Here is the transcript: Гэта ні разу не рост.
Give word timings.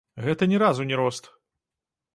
Гэта 0.27 0.43
ні 0.53 0.61
разу 0.63 0.89
не 0.93 0.99
рост. 1.03 1.31